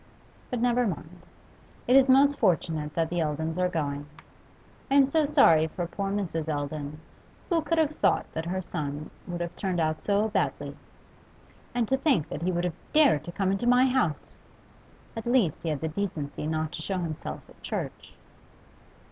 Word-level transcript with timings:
But 0.49 0.59
never 0.59 0.87
mind; 0.87 1.21
it 1.85 1.95
is 1.95 2.09
most 2.09 2.39
fortunate 2.39 2.95
that 2.95 3.11
the 3.11 3.19
Eldons 3.21 3.59
are 3.59 3.69
going. 3.69 4.07
I 4.89 4.95
am 4.95 5.05
so 5.05 5.27
sorry 5.27 5.67
for 5.67 5.85
poor 5.85 6.09
Mrs. 6.09 6.49
Eldon; 6.49 6.97
who 7.51 7.61
could 7.61 7.77
have 7.77 7.95
thought 7.97 8.25
that 8.33 8.47
her 8.47 8.63
son 8.63 9.11
would 9.27 9.47
turn 9.55 9.79
out 9.79 10.01
so 10.01 10.29
badly! 10.29 10.75
And 11.75 11.87
to 11.87 11.97
think 11.97 12.29
that 12.29 12.41
he 12.41 12.51
would 12.51 12.63
have 12.63 12.73
dared 12.93 13.23
to 13.25 13.31
come 13.31 13.51
into 13.51 13.67
my 13.67 13.85
house! 13.85 14.37
At 15.15 15.27
least 15.27 15.61
he 15.61 15.69
had 15.69 15.81
the 15.81 15.87
decency 15.87 16.47
not 16.47 16.71
to 16.71 16.81
show 16.81 16.97
himself 16.97 17.47
at 17.47 17.61
church. 17.61 18.15